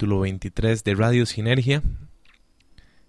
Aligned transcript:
capítulo 0.00 0.20
23 0.20 0.82
de 0.82 0.94
Radio 0.94 1.26
Sinergia. 1.26 1.82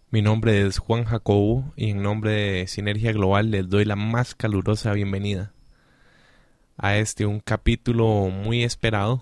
Mi 0.09 0.21
nombre 0.21 0.67
es 0.67 0.77
Juan 0.77 1.05
Jacobo 1.05 1.71
y 1.77 1.91
en 1.91 2.01
nombre 2.01 2.31
de 2.33 2.67
Sinergia 2.67 3.13
Global 3.13 3.49
les 3.49 3.69
doy 3.69 3.85
la 3.85 3.95
más 3.95 4.35
calurosa 4.35 4.91
bienvenida 4.91 5.53
a 6.75 6.97
este 6.97 7.25
un 7.25 7.39
capítulo 7.39 8.27
muy 8.27 8.63
esperado. 8.63 9.21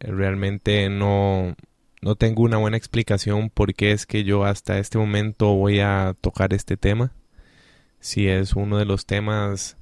Eh, 0.00 0.10
Realmente 0.10 0.88
no, 0.88 1.54
no 2.00 2.14
tengo 2.14 2.44
una 2.44 2.56
buena 2.56 2.78
explicación 2.78 3.50
por 3.50 3.74
qué 3.74 3.92
es 3.92 4.06
que 4.06 4.24
yo 4.24 4.46
hasta 4.46 4.78
este 4.78 4.96
momento 4.96 5.52
voy 5.52 5.80
a 5.80 6.16
tocar 6.18 6.54
este 6.54 6.78
tema. 6.78 7.12
Si 8.00 8.26
es 8.26 8.54
uno 8.54 8.78
de 8.78 8.86
los 8.86 9.04
temas 9.04 9.76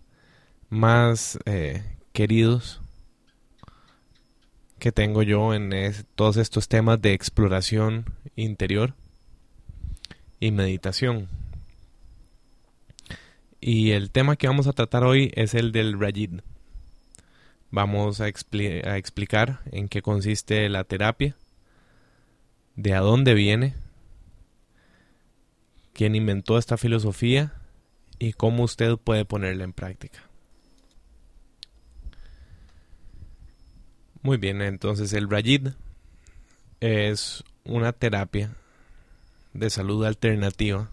más 0.69 1.39
eh, 1.45 1.85
queridos 2.13 2.83
que 4.85 4.93
tengo 4.93 5.23
yo 5.23 5.55
en 5.55 5.73
todos 6.15 6.37
estos 6.37 6.69
temas 6.69 7.01
de 7.01 7.15
exploración 7.15 8.05
interior 8.37 8.93
y 10.41 10.51
meditación. 10.51 11.31
Y 13.63 13.93
el 13.93 14.11
tema 14.11 14.37
que 14.37 14.47
vamos 14.47 14.67
a 14.67 14.75
tratar 14.75 15.05
hoy 15.05 15.33
es 15.37 15.55
el 15.55 15.73
del 15.73 15.99
Rajid. 15.99 16.41
Vamos 17.71 18.21
a, 18.21 18.25
a 18.25 18.99
explicar 18.99 19.61
en 19.73 19.89
qué 19.89 20.03
consiste 20.03 20.69
la 20.69 20.85
terapia, 20.85 21.35
de 22.77 22.93
a 22.93 23.01
dónde 23.01 23.33
viene, 23.33 23.73
quién 25.95 26.15
inventó 26.15 26.59
esta 26.59 26.77
filosofía 26.77 27.55
y 28.19 28.35
cómo 28.35 28.65
usted 28.65 28.99
puede 28.99 29.25
ponerla 29.25 29.65
en 29.65 29.73
práctica. 29.73 30.29
Muy 34.25 34.39
bien, 34.39 34.63
entonces 34.63 35.13
el 35.13 35.29
Rajid 35.29 35.69
es 36.81 37.45
una 37.63 37.93
terapia 37.93 38.57
de 39.53 39.69
salud 39.69 40.03
alternativa 40.07 40.91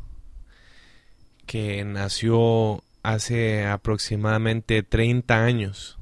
que 1.45 1.85
nació 1.85 2.83
hace 3.03 3.65
aproximadamente 3.65 4.83
30 4.83 5.45
años. 5.45 5.97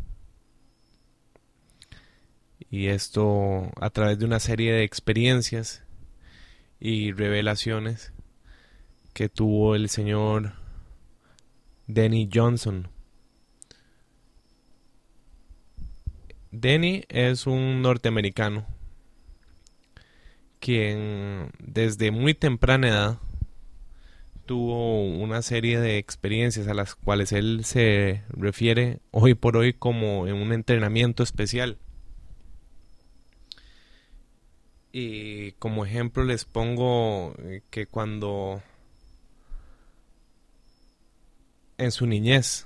Y 2.72 2.88
esto 2.88 3.74
a 3.80 3.92
través 3.92 4.18
de 4.18 4.26
una 4.26 4.40
serie 4.40 4.74
de 4.74 4.84
experiencias 4.84 5.84
y 6.80 7.12
revelaciones 7.12 8.12
que 9.14 9.30
tuvo 9.30 9.76
el 9.76 9.90
señor 9.90 10.54
Denny 11.86 12.28
Johnson. 12.34 12.88
Denny 16.52 17.04
es 17.10 17.48
un 17.48 17.82
norteamericano 17.82 18.66
quien 20.60 21.52
desde 21.60 22.12
muy 22.12 22.34
temprana 22.34 22.90
edad 22.90 23.18
tuvo 24.46 25.04
una 25.04 25.42
serie 25.42 25.80
de 25.80 25.98
experiencias 25.98 26.68
a 26.68 26.74
las 26.74 26.96
cuales 26.96 27.32
él 27.32 27.62
se 27.66 28.24
refiere 28.30 29.00
hoy 29.12 29.36
por 29.36 29.58
hoy 29.58 29.74
como 29.74 30.28
en 30.28 30.36
un 30.36 30.52
entrenamiento 30.54 31.24
especial. 31.24 31.78
Y 34.92 35.52
como 35.54 35.86
ejemplo 35.86 36.24
les 36.24 36.46
pongo 36.46 37.36
eh, 37.44 37.62
que 37.70 37.86
cuando 37.86 38.64
en 41.78 41.92
su 41.92 42.08
niñez 42.08 42.66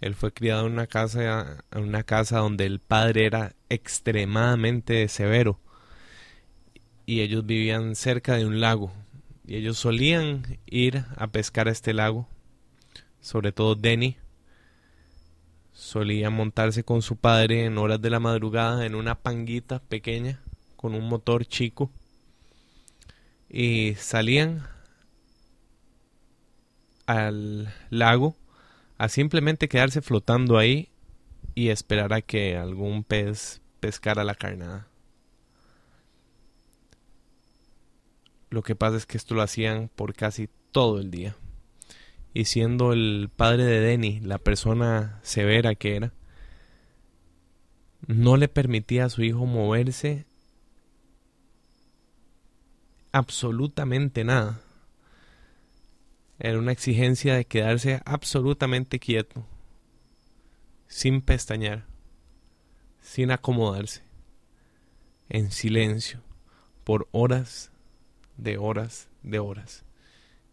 él 0.00 0.14
fue 0.14 0.32
criado 0.32 0.66
en 0.66 0.72
una 0.72 0.86
casa 0.86 1.64
en 1.70 1.82
una 1.82 2.02
casa 2.02 2.38
donde 2.38 2.64
el 2.64 2.80
padre 2.80 3.26
era 3.26 3.54
extremadamente 3.68 5.06
severo. 5.08 5.60
Y 7.04 7.20
ellos 7.20 7.44
vivían 7.44 7.94
cerca 7.96 8.36
de 8.36 8.46
un 8.46 8.60
lago. 8.60 8.92
Y 9.46 9.56
ellos 9.56 9.78
solían 9.78 10.58
ir 10.64 11.04
a 11.16 11.26
pescar 11.26 11.68
a 11.68 11.72
este 11.72 11.92
lago. 11.92 12.28
Sobre 13.20 13.52
todo 13.52 13.74
Denny 13.74 14.16
solía 15.72 16.30
montarse 16.30 16.82
con 16.84 17.02
su 17.02 17.16
padre 17.16 17.64
en 17.64 17.76
horas 17.76 18.00
de 18.00 18.10
la 18.10 18.20
madrugada 18.20 18.86
en 18.86 18.94
una 18.94 19.16
panguita 19.16 19.80
pequeña 19.80 20.40
con 20.76 20.94
un 20.94 21.08
motor 21.08 21.44
chico. 21.44 21.90
Y 23.50 23.96
salían 23.96 24.66
al 27.06 27.74
lago 27.90 28.36
a 29.00 29.08
simplemente 29.08 29.70
quedarse 29.70 30.02
flotando 30.02 30.58
ahí 30.58 30.90
y 31.54 31.70
esperar 31.70 32.12
a 32.12 32.20
que 32.20 32.58
algún 32.58 33.02
pez 33.02 33.62
pescara 33.80 34.24
la 34.24 34.34
carnada. 34.34 34.88
Lo 38.50 38.62
que 38.62 38.76
pasa 38.76 38.98
es 38.98 39.06
que 39.06 39.16
esto 39.16 39.34
lo 39.34 39.40
hacían 39.40 39.88
por 39.96 40.12
casi 40.12 40.50
todo 40.70 41.00
el 41.00 41.10
día. 41.10 41.34
Y 42.34 42.44
siendo 42.44 42.92
el 42.92 43.30
padre 43.34 43.64
de 43.64 43.80
Denny 43.80 44.20
la 44.20 44.36
persona 44.36 45.18
severa 45.22 45.74
que 45.74 45.96
era, 45.96 46.12
no 48.06 48.36
le 48.36 48.48
permitía 48.48 49.06
a 49.06 49.08
su 49.08 49.22
hijo 49.22 49.46
moverse 49.46 50.26
absolutamente 53.12 54.24
nada. 54.24 54.60
Era 56.42 56.58
una 56.58 56.72
exigencia 56.72 57.34
de 57.34 57.44
quedarse 57.44 58.00
absolutamente 58.06 58.98
quieto, 58.98 59.44
sin 60.88 61.20
pestañear, 61.20 61.84
sin 63.02 63.30
acomodarse, 63.30 64.00
en 65.28 65.50
silencio, 65.50 66.22
por 66.82 67.08
horas 67.12 67.70
de 68.38 68.56
horas 68.56 69.10
de 69.22 69.38
horas. 69.38 69.84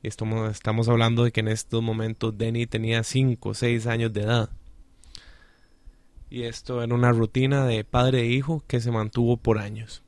Y 0.04 0.10
estamos, 0.10 0.52
estamos 0.52 0.90
hablando 0.90 1.24
de 1.24 1.32
que 1.32 1.40
en 1.40 1.48
estos 1.48 1.82
momentos 1.82 2.38
Denny 2.38 2.68
tenía 2.68 3.02
5 3.02 3.48
o 3.48 3.54
6 3.54 3.88
años 3.88 4.12
de 4.12 4.24
edad. 4.24 4.50
Y 6.30 6.44
esto 6.44 6.84
era 6.84 6.94
una 6.94 7.14
rutina 7.14 7.66
de 7.66 7.86
padre 7.86 8.24
e 8.24 8.26
hijo 8.26 8.62
que 8.68 8.82
se 8.82 8.92
mantuvo 8.92 9.38
por 9.38 9.58
años. 9.58 10.04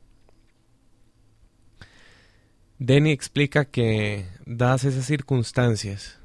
Denny 2.80 3.12
explica 3.12 3.66
que, 3.66 4.26
dadas 4.46 4.86
esas 4.86 5.06
circunstancias, 5.06 6.18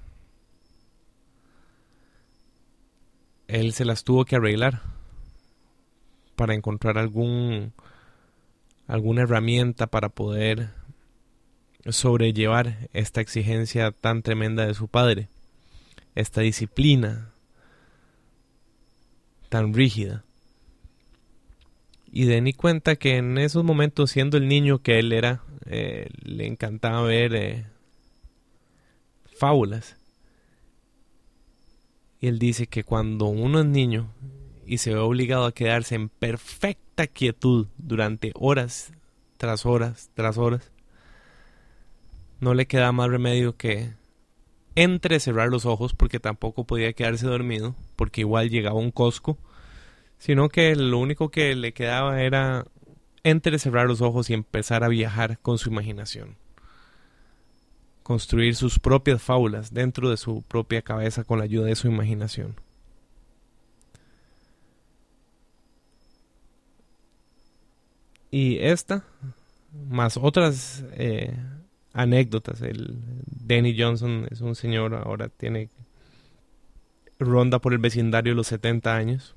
él 3.48 3.72
se 3.72 3.84
las 3.84 4.04
tuvo 4.04 4.24
que 4.24 4.36
arreglar 4.36 4.80
para 6.36 6.54
encontrar 6.54 6.96
algún 6.96 7.72
alguna 8.86 9.22
herramienta 9.22 9.88
para 9.88 10.10
poder 10.10 10.70
sobrellevar 11.88 12.88
esta 12.92 13.20
exigencia 13.20 13.90
tan 13.90 14.22
tremenda 14.22 14.64
de 14.64 14.74
su 14.74 14.86
padre, 14.86 15.28
esta 16.14 16.42
disciplina 16.42 17.32
tan 19.48 19.74
rígida. 19.74 20.22
Y 22.16 22.26
Denny 22.26 22.52
cuenta 22.52 22.94
que 22.94 23.16
en 23.16 23.38
esos 23.38 23.64
momentos, 23.64 24.12
siendo 24.12 24.36
el 24.36 24.46
niño 24.46 24.78
que 24.82 25.00
él 25.00 25.12
era, 25.12 25.42
eh, 25.66 26.06
le 26.22 26.46
encantaba 26.46 27.02
ver 27.02 27.34
eh, 27.34 27.66
fábulas. 29.36 29.96
Y 32.20 32.28
él 32.28 32.38
dice 32.38 32.68
que 32.68 32.84
cuando 32.84 33.24
uno 33.26 33.58
es 33.58 33.66
niño 33.66 34.12
y 34.64 34.78
se 34.78 34.94
ve 34.94 35.00
obligado 35.00 35.44
a 35.44 35.52
quedarse 35.52 35.96
en 35.96 36.08
perfecta 36.08 37.08
quietud 37.08 37.66
durante 37.78 38.30
horas 38.36 38.92
tras 39.36 39.66
horas 39.66 40.08
tras 40.14 40.38
horas, 40.38 40.70
no 42.38 42.54
le 42.54 42.66
queda 42.66 42.92
más 42.92 43.10
remedio 43.10 43.56
que 43.56 43.92
entre 44.76 45.18
cerrar 45.18 45.48
los 45.48 45.66
ojos 45.66 45.94
porque 45.94 46.20
tampoco 46.20 46.62
podía 46.62 46.92
quedarse 46.92 47.26
dormido 47.26 47.74
porque 47.96 48.20
igual 48.20 48.50
llegaba 48.50 48.78
un 48.78 48.92
cosco 48.92 49.36
sino 50.18 50.48
que 50.48 50.74
lo 50.76 50.98
único 50.98 51.30
que 51.30 51.54
le 51.54 51.72
quedaba 51.72 52.22
era 52.22 52.66
entre 53.22 53.58
cerrar 53.58 53.86
los 53.86 54.00
ojos 54.00 54.30
y 54.30 54.34
empezar 54.34 54.84
a 54.84 54.88
viajar 54.88 55.38
con 55.40 55.58
su 55.58 55.70
imaginación 55.70 56.36
construir 58.02 58.54
sus 58.54 58.78
propias 58.78 59.22
fábulas 59.22 59.72
dentro 59.72 60.10
de 60.10 60.18
su 60.18 60.42
propia 60.42 60.82
cabeza 60.82 61.24
con 61.24 61.38
la 61.38 61.44
ayuda 61.44 61.66
de 61.66 61.74
su 61.74 61.88
imaginación 61.88 62.54
y 68.30 68.58
esta 68.58 69.04
más 69.88 70.16
otras 70.16 70.84
eh, 70.92 71.36
anécdotas. 71.92 72.60
El 72.60 72.98
Danny 73.46 73.78
Johnson 73.78 74.26
es 74.30 74.40
un 74.40 74.54
señor, 74.54 74.94
ahora 74.94 75.28
tiene 75.28 75.68
ronda 77.18 77.60
por 77.60 77.72
el 77.72 77.78
vecindario 77.78 78.32
de 78.32 78.36
los 78.36 78.48
70 78.48 78.94
años. 78.94 79.34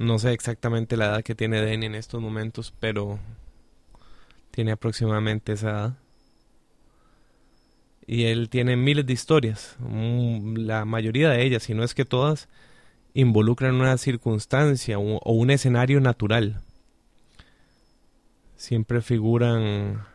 No 0.00 0.18
sé 0.18 0.32
exactamente 0.32 0.96
la 0.96 1.08
edad 1.08 1.22
que 1.22 1.34
tiene 1.34 1.60
Denny 1.60 1.84
en 1.84 1.94
estos 1.94 2.22
momentos, 2.22 2.72
pero 2.80 3.18
tiene 4.50 4.72
aproximadamente 4.72 5.52
esa 5.52 5.70
edad. 5.70 5.98
Y 8.06 8.24
él 8.24 8.48
tiene 8.48 8.76
miles 8.76 9.04
de 9.04 9.12
historias. 9.12 9.76
Mm, 9.78 10.56
La 10.56 10.86
mayoría 10.86 11.28
de 11.28 11.44
ellas, 11.44 11.64
si 11.64 11.74
no 11.74 11.84
es 11.84 11.92
que 11.94 12.06
todas, 12.06 12.48
involucran 13.14 13.74
una 13.74 13.98
circunstancia 13.98 14.98
o 14.98 15.32
un 15.34 15.50
escenario 15.50 16.00
natural. 16.00 16.62
Siempre 18.56 19.02
figuran 19.02 20.06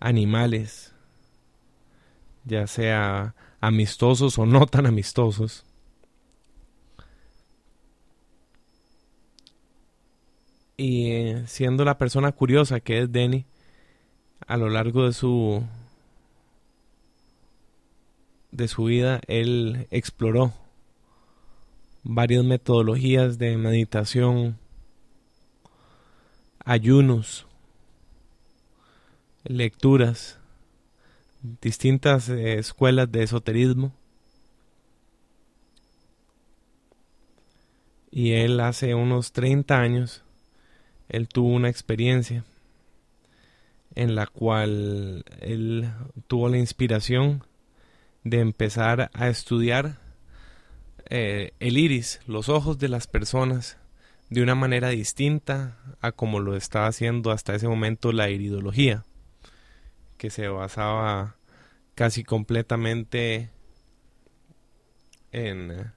animales, 0.00 0.94
ya 2.44 2.66
sea 2.66 3.34
amistosos 3.60 4.38
o 4.38 4.46
no 4.46 4.66
tan 4.66 4.86
amistosos. 4.86 5.64
Y 10.82 11.34
siendo 11.44 11.84
la 11.84 11.98
persona 11.98 12.32
curiosa 12.32 12.80
que 12.80 13.00
es 13.00 13.12
Denny, 13.12 13.44
a 14.46 14.56
lo 14.56 14.70
largo 14.70 15.04
de 15.04 15.12
su 15.12 15.62
de 18.50 18.66
su 18.66 18.84
vida 18.84 19.20
él 19.26 19.86
exploró 19.90 20.54
varias 22.02 22.44
metodologías 22.44 23.36
de 23.36 23.58
meditación, 23.58 24.56
ayunos, 26.64 27.46
lecturas, 29.44 30.38
distintas 31.60 32.30
eh, 32.30 32.54
escuelas 32.54 33.12
de 33.12 33.24
esoterismo. 33.24 33.92
Y 38.10 38.32
él 38.32 38.58
hace 38.60 38.94
unos 38.94 39.32
30 39.32 39.78
años, 39.78 40.24
él 41.10 41.28
tuvo 41.28 41.48
una 41.48 41.68
experiencia 41.68 42.44
en 43.94 44.14
la 44.14 44.26
cual 44.26 45.24
él 45.40 45.92
tuvo 46.28 46.48
la 46.48 46.58
inspiración 46.58 47.44
de 48.24 48.40
empezar 48.40 49.10
a 49.12 49.28
estudiar 49.28 49.98
eh, 51.08 51.52
el 51.58 51.76
iris, 51.76 52.20
los 52.26 52.48
ojos 52.48 52.78
de 52.78 52.88
las 52.88 53.06
personas, 53.06 53.78
de 54.28 54.42
una 54.42 54.54
manera 54.54 54.90
distinta 54.90 55.76
a 56.00 56.12
como 56.12 56.38
lo 56.38 56.56
estaba 56.56 56.86
haciendo 56.86 57.32
hasta 57.32 57.54
ese 57.54 57.66
momento 57.66 58.12
la 58.12 58.30
iridología, 58.30 59.04
que 60.16 60.30
se 60.30 60.46
basaba 60.48 61.36
casi 61.96 62.22
completamente 62.22 63.50
en 65.32 65.72
eh, 65.72 65.90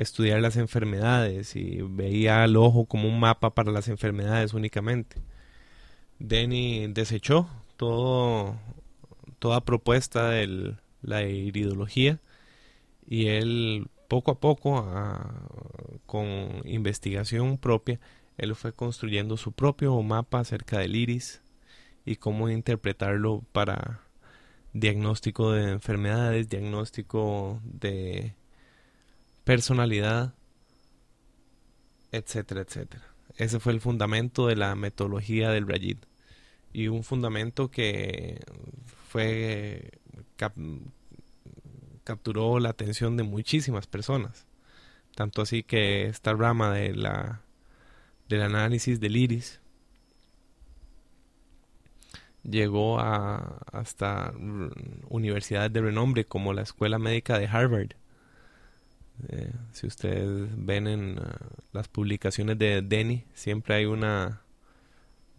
estudiar 0.00 0.40
las 0.40 0.56
enfermedades 0.56 1.54
y 1.56 1.82
veía 1.82 2.42
al 2.42 2.56
ojo 2.56 2.86
como 2.86 3.06
un 3.06 3.20
mapa 3.20 3.54
para 3.54 3.70
las 3.70 3.88
enfermedades 3.88 4.54
únicamente. 4.54 5.16
Denny 6.18 6.86
desechó 6.88 7.48
todo, 7.76 8.56
toda 9.38 9.64
propuesta 9.64 10.30
de 10.30 10.74
la 11.02 11.22
iridología 11.24 12.18
y 13.06 13.26
él 13.26 13.88
poco 14.08 14.30
a 14.30 14.40
poco, 14.40 14.88
con 16.06 16.62
investigación 16.64 17.58
propia, 17.58 18.00
él 18.38 18.54
fue 18.54 18.72
construyendo 18.72 19.36
su 19.36 19.52
propio 19.52 20.00
mapa 20.02 20.40
acerca 20.40 20.78
del 20.78 20.96
iris 20.96 21.42
y 22.06 22.16
cómo 22.16 22.48
interpretarlo 22.48 23.44
para 23.52 24.00
diagnóstico 24.72 25.52
de 25.52 25.72
enfermedades, 25.72 26.48
diagnóstico 26.48 27.60
de 27.64 28.34
personalidad, 29.44 30.34
etcétera, 32.12 32.62
etcétera. 32.62 33.04
Ese 33.36 33.60
fue 33.60 33.72
el 33.72 33.80
fundamento 33.80 34.46
de 34.46 34.56
la 34.56 34.74
metodología 34.74 35.50
del 35.50 35.66
Rajid 35.68 35.98
y 36.72 36.88
un 36.88 37.04
fundamento 37.04 37.70
que 37.70 38.40
fue 39.08 39.90
cap- 40.36 40.56
capturó 42.04 42.58
la 42.60 42.70
atención 42.70 43.16
de 43.16 43.22
muchísimas 43.22 43.86
personas. 43.86 44.46
Tanto 45.14 45.42
así 45.42 45.62
que 45.62 46.06
esta 46.06 46.32
rama 46.34 46.72
de 46.72 46.94
la 46.94 47.42
del 48.28 48.42
análisis 48.42 49.00
del 49.00 49.16
iris 49.16 49.60
llegó 52.42 53.00
a 53.00 53.58
hasta 53.72 54.32
universidades 55.08 55.72
de 55.72 55.80
renombre 55.80 56.24
como 56.24 56.52
la 56.52 56.62
Escuela 56.62 56.98
Médica 56.98 57.38
de 57.38 57.46
Harvard. 57.48 57.90
Eh, 59.28 59.52
si 59.72 59.86
ustedes 59.86 60.48
ven 60.56 60.86
en 60.86 61.18
uh, 61.18 61.22
las 61.72 61.88
publicaciones 61.88 62.58
de 62.58 62.82
Denny, 62.82 63.24
siempre 63.34 63.74
hay 63.74 63.84
una 63.84 64.42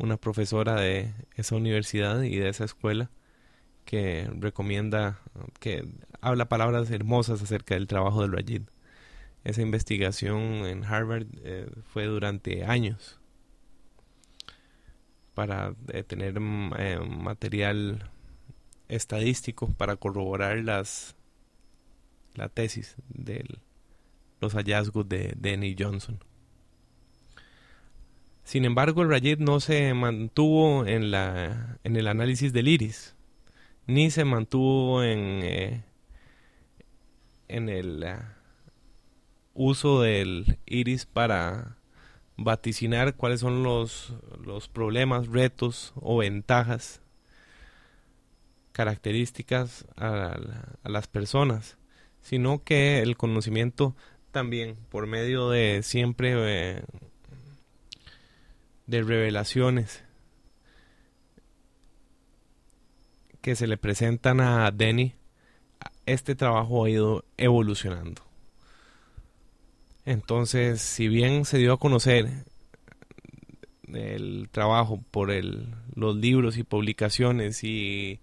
una 0.02 0.18
profesora 0.18 0.76
de 0.76 1.14
esa 1.36 1.56
universidad 1.56 2.24
y 2.24 2.36
de 2.38 2.50
esa 2.50 2.66
escuela 2.66 3.12
que 3.86 4.30
recomienda, 4.40 5.20
que 5.60 5.88
habla 6.22 6.50
palabras 6.50 6.90
hermosas 6.92 7.42
acerca 7.42 7.76
del 7.76 7.88
trabajo 7.88 8.22
del 8.22 8.32
Rajid. 8.32 8.64
Esa 9.44 9.62
investigación 9.62 10.66
en 10.66 10.84
Harvard 10.84 11.28
eh, 11.44 11.70
fue 11.86 12.06
durante 12.06 12.66
años 12.66 13.20
para 15.36 15.76
eh, 15.90 16.04
tener 16.04 16.40
mm, 16.40 16.74
material 17.24 18.10
estadístico 18.88 19.72
para 19.74 19.96
corroborar 19.96 20.58
las 20.58 21.16
la 22.36 22.50
tesis 22.50 22.96
de 23.10 23.46
los 24.42 24.54
hallazgos 24.54 25.08
de 25.08 25.34
Denny 25.38 25.76
Johnson. 25.78 26.20
Sin 28.44 28.66
embargo, 28.66 29.04
el 29.04 29.10
Rajid 29.10 29.38
no 29.38 29.60
se 29.60 29.94
mantuvo 29.94 30.86
en 30.86 31.12
la 31.12 31.78
en 31.84 31.96
el 31.96 32.08
análisis 32.08 32.52
del 32.52 32.68
iris 32.68 33.16
ni 33.88 34.12
se 34.12 34.26
mantuvo 34.26 35.04
en, 35.04 35.42
eh, 35.44 35.84
en 37.48 37.70
el 37.70 38.04
eh, 38.04 38.18
uso 39.54 40.02
del 40.02 40.60
iris 40.66 41.06
para 41.06 41.78
vaticinar 42.38 43.16
cuáles 43.16 43.42
son 43.42 43.64
los, 43.64 44.14
los 44.44 44.68
problemas, 44.68 45.28
retos 45.28 45.94
o 45.96 46.18
ventajas 46.18 47.02
características 48.72 49.86
a, 49.98 50.38
a 50.84 50.90
las 50.90 51.08
personas, 51.08 51.78
sino 52.22 52.64
que 52.64 53.02
el 53.02 53.18
conocimiento 53.18 53.96
también 54.32 54.76
por 54.90 55.08
medio 55.08 55.50
de 55.50 55.84
siempre 55.84 56.34
eh, 56.36 56.84
de 58.88 59.02
revelaciones 59.04 60.04
que 63.42 63.56
se 63.56 63.68
le 63.68 63.78
presentan 63.78 64.40
a 64.40 64.70
Denny, 64.72 65.16
este 66.06 66.36
trabajo 66.36 66.86
ha 66.86 66.90
ido 66.90 67.26
evolucionando. 67.38 68.22
Entonces, 70.06 70.82
si 70.82 71.08
bien 71.08 71.46
se 71.46 71.58
dio 71.58 71.74
a 71.74 71.80
conocer 71.80 72.46
el 73.94 74.50
trabajo 74.52 75.04
por 75.12 75.32
el, 75.32 75.76
los 75.96 76.16
libros 76.16 76.58
y 76.58 76.64
publicaciones 76.64 77.64
y 77.64 78.20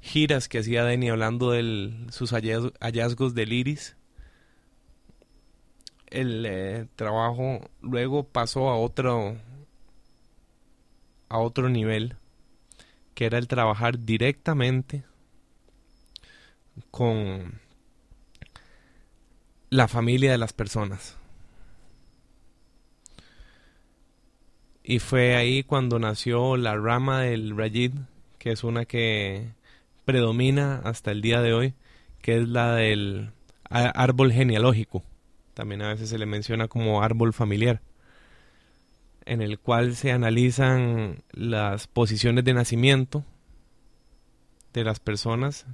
giras 0.00 0.48
que 0.48 0.58
hacía 0.58 0.84
Denny 0.84 1.08
hablando 1.08 1.52
de 1.52 1.92
sus 2.10 2.30
hallazgos, 2.30 2.72
hallazgos 2.80 3.34
del 3.34 3.52
iris, 3.52 3.96
el 6.08 6.46
eh, 6.46 6.86
trabajo 6.96 7.60
luego 7.80 8.24
pasó 8.24 8.68
a 8.68 8.76
otro 8.76 9.36
a 11.28 11.38
otro 11.38 11.68
nivel 11.68 12.16
que 13.14 13.26
era 13.26 13.38
el 13.38 13.48
trabajar 13.48 14.00
directamente 14.04 15.02
con 16.90 17.60
la 19.70 19.88
familia 19.88 20.32
de 20.32 20.38
las 20.38 20.52
personas. 20.52 21.16
Y 24.84 24.98
fue 25.00 25.34
ahí 25.34 25.62
cuando 25.62 25.98
nació 25.98 26.56
la 26.56 26.76
rama 26.76 27.22
del 27.22 27.56
Rajid, 27.56 27.92
que 28.38 28.52
es 28.52 28.62
una 28.62 28.84
que 28.84 29.48
predomina 30.04 30.80
hasta 30.84 31.10
el 31.10 31.22
día 31.22 31.40
de 31.40 31.54
hoy, 31.54 31.74
que 32.20 32.36
es 32.36 32.48
la 32.48 32.74
del 32.74 33.32
árbol 33.70 34.32
genealógico. 34.32 35.02
También 35.56 35.80
a 35.80 35.88
veces 35.88 36.10
se 36.10 36.18
le 36.18 36.26
menciona 36.26 36.68
como 36.68 37.02
árbol 37.02 37.32
familiar 37.32 37.80
en 39.24 39.40
el 39.40 39.58
cual 39.58 39.96
se 39.96 40.12
analizan 40.12 41.22
las 41.32 41.86
posiciones 41.86 42.44
de 42.44 42.52
nacimiento 42.52 43.24
de 44.74 44.84
las 44.84 45.00
personas, 45.00 45.64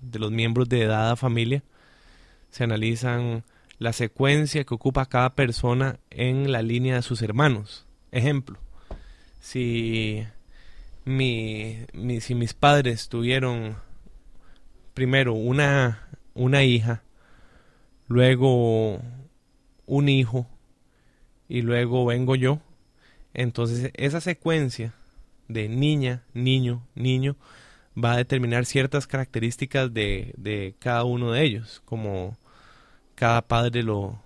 de 0.00 0.18
los 0.18 0.30
miembros 0.32 0.70
de 0.70 0.86
dada 0.86 1.14
familia, 1.14 1.62
se 2.50 2.64
analizan 2.64 3.44
la 3.78 3.92
secuencia 3.92 4.64
que 4.64 4.72
ocupa 4.74 5.04
cada 5.04 5.34
persona 5.34 6.00
en 6.08 6.50
la 6.50 6.62
línea 6.62 6.94
de 6.94 7.02
sus 7.02 7.20
hermanos. 7.20 7.84
Ejemplo, 8.12 8.58
si, 9.40 10.24
mi, 11.04 11.80
mi- 11.92 12.22
si 12.22 12.34
mis 12.34 12.54
padres 12.54 13.10
tuvieron 13.10 13.76
primero 14.94 15.34
una, 15.34 16.08
una 16.32 16.64
hija, 16.64 17.02
luego 18.08 19.00
un 19.86 20.08
hijo, 20.08 20.46
y 21.48 21.62
luego 21.62 22.04
vengo 22.04 22.34
yo. 22.36 22.60
Entonces 23.34 23.90
esa 23.94 24.20
secuencia 24.20 24.94
de 25.48 25.68
niña, 25.68 26.24
niño, 26.34 26.86
niño 26.94 27.36
va 28.02 28.12
a 28.12 28.16
determinar 28.18 28.66
ciertas 28.66 29.06
características 29.06 29.92
de, 29.92 30.34
de 30.36 30.74
cada 30.78 31.04
uno 31.04 31.32
de 31.32 31.42
ellos, 31.44 31.82
como 31.84 32.36
cada 33.14 33.42
padre 33.42 33.82
lo 33.82 34.20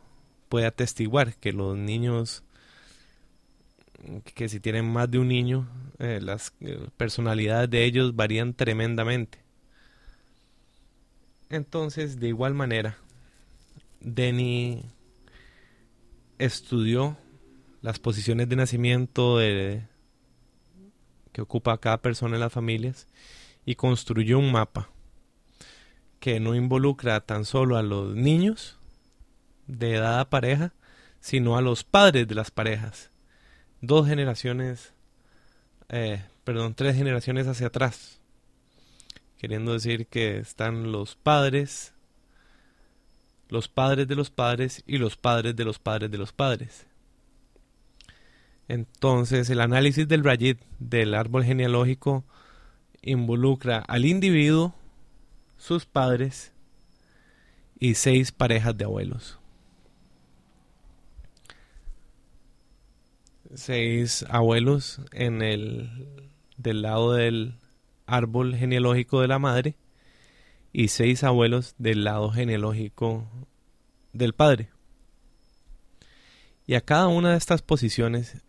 puede 0.49 0.67
atestiguar, 0.67 1.35
que 1.37 1.53
los 1.53 1.77
niños 1.77 2.43
que 4.35 4.49
si 4.49 4.61
tienen 4.61 4.91
más 4.91 5.11
de 5.11 5.19
un 5.19 5.29
niño, 5.29 5.69
eh, 5.99 6.21
las 6.23 6.55
eh, 6.61 6.89
personalidades 6.97 7.69
de 7.69 7.85
ellos 7.85 8.17
varían 8.17 8.55
tremendamente. 8.55 9.39
Entonces, 11.51 12.19
de 12.19 12.29
igual 12.29 12.55
manera, 12.55 12.97
Denny 14.01 14.83
estudió 16.39 17.17
las 17.83 17.99
posiciones 17.99 18.49
de 18.49 18.57
nacimiento 18.57 19.39
de, 19.39 19.87
que 21.33 21.43
ocupa 21.43 21.79
cada 21.79 22.01
persona 22.01 22.37
en 22.37 22.41
las 22.41 22.53
familias 22.53 23.07
y 23.65 23.75
construyó 23.75 24.39
un 24.39 24.53
mapa 24.53 24.91
que 26.19 26.41
no 26.41 26.55
involucra 26.55 27.21
tan 27.21 27.45
solo 27.45 27.77
a 27.77 27.83
los 27.83 28.15
niños 28.15 28.79
de 29.67 29.95
edad 29.95 30.29
pareja, 30.29 30.75
sino 31.21 31.57
a 31.57 31.63
los 31.63 31.85
padres 31.85 32.29
de 32.29 32.35
las 32.35 32.51
parejas. 32.51 33.11
Dos 33.81 34.07
generaciones, 34.07 34.93
eh, 35.89 36.23
perdón, 36.45 36.75
tres 36.75 36.97
generaciones 36.97 37.47
hacia 37.47 37.69
atrás. 37.69 38.21
Queriendo 39.39 39.73
decir 39.73 40.07
que 40.07 40.39
están 40.39 40.93
los 40.93 41.17
padres, 41.17 41.95
los 43.51 43.69
padres 43.69 44.09
de 44.09 44.15
los 44.15 44.31
padres 44.31 44.83
y 44.87 44.99
los 44.99 45.17
padres 45.17 45.55
de 45.57 45.65
los 45.65 45.79
padres 45.79 46.11
de 46.11 46.19
los 46.19 46.33
padres. 46.33 46.87
Entonces, 48.69 49.51
el 49.51 49.61
análisis 49.61 50.07
del 50.07 50.23
Rayit 50.23 50.61
del 50.79 51.15
árbol 51.15 51.45
genealógico 51.45 52.25
involucra 53.03 53.79
al 53.81 54.05
individuo, 54.05 54.75
sus 55.59 55.85
padres 55.85 56.53
y 57.81 57.95
seis 57.95 58.31
parejas 58.31 58.79
de 58.79 58.85
abuelos. 58.85 59.39
Seis 63.53 64.25
abuelos 64.29 65.01
en 65.11 65.43
el 65.43 66.07
del 66.57 66.83
lado 66.83 67.15
del 67.15 67.57
árbol 68.07 68.55
genealógico 68.55 69.21
de 69.21 69.29
la 69.29 69.41
madre 69.41 69.75
y 70.73 70.89
seis 70.89 71.25
abuelos 71.25 71.75
del 71.79 72.05
lado 72.05 72.31
genealógico 72.31 73.27
del 74.13 74.33
padre. 74.33 74.71
Y 76.67 76.75
a 76.75 76.81
cada 76.81 77.09
una 77.09 77.33
de 77.33 77.39
estas 77.39 77.63
posiciones 77.63 78.43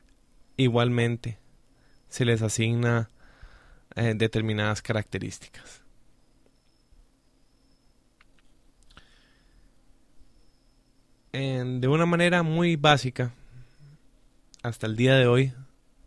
igualmente 0.58 1.40
se 2.10 2.26
les 2.26 2.42
asigna 2.42 3.10
eh, 3.96 4.14
determinadas 4.16 4.82
características. 4.82 5.82
de 11.34 11.88
una 11.88 12.06
manera 12.06 12.44
muy 12.44 12.76
básica, 12.76 13.34
hasta 14.64 14.86
el 14.86 14.96
día 14.96 15.16
de 15.16 15.28
hoy 15.28 15.54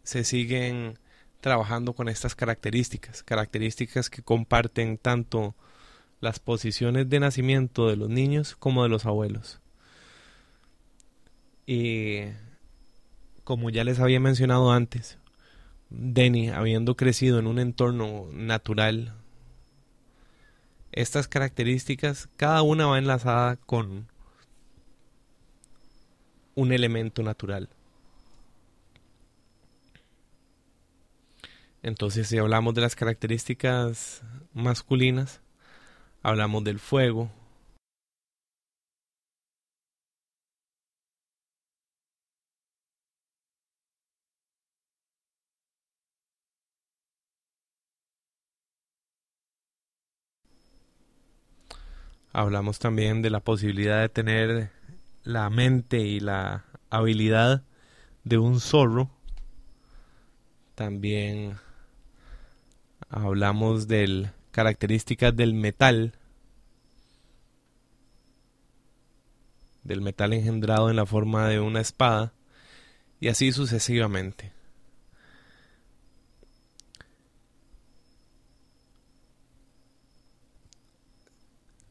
se 0.02 0.22
siguen 0.22 0.98
trabajando 1.40 1.94
con 1.94 2.08
estas 2.08 2.34
características, 2.34 3.22
características 3.22 4.10
que 4.10 4.22
comparten 4.22 4.98
tanto 4.98 5.54
las 6.20 6.38
posiciones 6.38 7.08
de 7.08 7.20
nacimiento 7.20 7.88
de 7.88 7.96
los 7.96 8.08
niños 8.08 8.56
como 8.56 8.82
de 8.82 8.88
los 8.88 9.06
abuelos. 9.06 9.60
Y 11.66 12.22
como 13.44 13.70
ya 13.70 13.84
les 13.84 14.00
había 14.00 14.20
mencionado 14.20 14.72
antes, 14.72 15.18
Denny, 15.90 16.48
habiendo 16.48 16.96
crecido 16.96 17.38
en 17.38 17.46
un 17.46 17.58
entorno 17.58 18.28
natural, 18.32 19.14
estas 20.92 21.28
características, 21.28 22.28
cada 22.36 22.62
una 22.62 22.86
va 22.86 22.98
enlazada 22.98 23.56
con 23.56 24.08
un 26.54 26.72
elemento 26.72 27.22
natural. 27.22 27.68
Entonces, 31.82 32.28
si 32.28 32.38
hablamos 32.38 32.74
de 32.74 32.80
las 32.80 32.96
características 32.96 34.22
masculinas, 34.54 35.42
hablamos 36.24 36.64
del 36.64 36.80
fuego, 36.80 37.30
Hablamos 52.32 52.80
también 52.80 53.22
de 53.22 53.30
la 53.30 53.38
posibilidad 53.38 54.00
de 54.00 54.08
tener 54.08 54.72
la 55.22 55.48
mente 55.50 56.00
y 56.00 56.18
la 56.18 56.64
habilidad 56.90 57.62
de 58.24 58.38
un 58.38 58.58
zorro. 58.58 59.08
También 60.74 61.54
hablamos 63.08 63.86
de 63.86 64.30
características 64.54 65.34
del 65.34 65.52
metal, 65.52 66.14
del 69.82 70.00
metal 70.00 70.32
engendrado 70.32 70.90
en 70.90 70.94
la 70.94 71.06
forma 71.06 71.48
de 71.48 71.58
una 71.58 71.80
espada, 71.80 72.32
y 73.18 73.26
así 73.26 73.50
sucesivamente. 73.50 74.52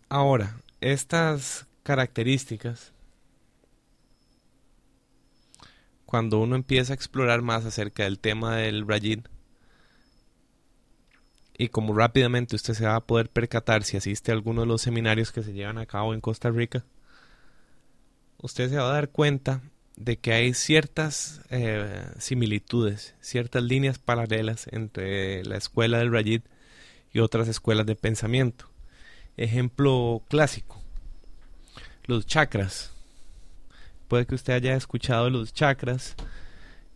Ahora, 0.08 0.56
estas 0.80 1.68
características, 1.84 2.94
cuando 6.06 6.40
uno 6.40 6.56
empieza 6.56 6.94
a 6.94 6.96
explorar 6.96 7.42
más 7.42 7.66
acerca 7.66 8.04
del 8.04 8.20
tema 8.20 8.56
del 8.56 8.88
Rajid, 8.88 9.26
y 11.58 11.70
como 11.70 11.94
rápidamente 11.94 12.56
usted 12.56 12.74
se 12.74 12.86
va 12.86 12.96
a 12.96 13.06
poder 13.06 13.30
percatar 13.30 13.84
si 13.84 13.98
asiste 13.98 14.32
a 14.32 14.36
alguno 14.36 14.62
de 14.62 14.68
los 14.68 14.82
seminarios 14.82 15.32
que 15.32 15.44
se 15.44 15.54
llevan 15.54 15.78
a 15.78 15.86
cabo 15.86 16.14
en 16.14 16.22
Costa 16.22 16.50
Rica, 16.50 16.84
usted 18.42 18.70
se 18.70 18.78
va 18.78 18.90
a 18.90 18.94
dar 18.94 19.10
cuenta 19.10 19.62
de 19.96 20.18
que 20.18 20.34
hay 20.34 20.54
ciertas 20.54 21.42
eh, 21.50 22.06
similitudes, 22.18 23.16
ciertas 23.22 23.64
líneas 23.64 24.00
paralelas 24.00 24.68
entre 24.72 25.44
la 25.46 25.58
escuela 25.58 26.00
del 26.00 26.12
Rajid 26.12 26.42
y 27.12 27.20
otras 27.20 27.48
escuelas 27.48 27.86
de 27.86 27.96
pensamiento. 27.96 28.66
Ejemplo 29.38 30.24
clásico. 30.30 30.82
Los 32.06 32.26
chakras. 32.26 32.92
Puede 34.08 34.26
que 34.26 34.36
usted 34.36 34.54
haya 34.54 34.76
escuchado 34.76 35.30
los 35.30 35.54
chakras 35.54 36.16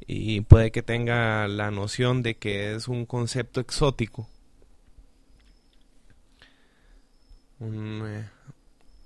y 0.05 0.41
puede 0.41 0.71
que 0.71 0.83
tenga 0.83 1.47
la 1.47 1.71
noción 1.71 2.23
de 2.23 2.35
que 2.35 2.75
es 2.75 2.87
un 2.87 3.05
concepto 3.05 3.59
exótico. 3.59 4.27
Eh, 7.59 8.29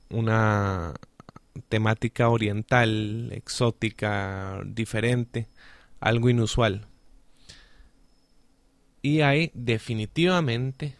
una 0.10 0.93
temática 1.70 2.29
oriental, 2.29 3.31
exótica, 3.31 4.62
diferente, 4.65 5.48
algo 6.00 6.29
inusual. 6.29 6.88
Y 9.01 9.22
hay 9.22 9.51
definitivamente 9.53 10.96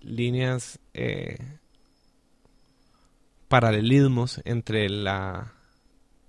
líneas, 0.00 0.80
eh, 0.94 1.38
paralelismos 3.48 4.40
entre 4.44 4.88
la, 4.88 5.52